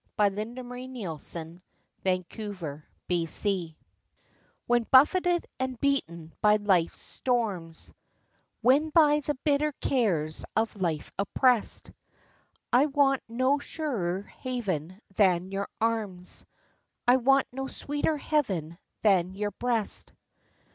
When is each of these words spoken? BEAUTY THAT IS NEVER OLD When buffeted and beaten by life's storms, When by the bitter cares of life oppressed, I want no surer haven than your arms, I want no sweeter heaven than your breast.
BEAUTY 0.17 0.29
THAT 0.29 1.19
IS 2.03 2.25
NEVER 2.33 2.87
OLD 3.11 3.75
When 4.65 4.83
buffeted 4.89 5.45
and 5.59 5.79
beaten 5.79 6.33
by 6.41 6.55
life's 6.55 6.97
storms, 6.99 7.93
When 8.63 8.89
by 8.89 9.19
the 9.19 9.35
bitter 9.43 9.73
cares 9.73 10.43
of 10.55 10.81
life 10.81 11.11
oppressed, 11.19 11.91
I 12.73 12.87
want 12.87 13.21
no 13.29 13.59
surer 13.59 14.23
haven 14.23 14.99
than 15.17 15.51
your 15.51 15.67
arms, 15.79 16.47
I 17.07 17.17
want 17.17 17.45
no 17.51 17.67
sweeter 17.67 18.17
heaven 18.17 18.79
than 19.03 19.35
your 19.35 19.51
breast. 19.51 20.13